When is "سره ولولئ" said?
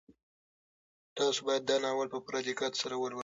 2.81-3.19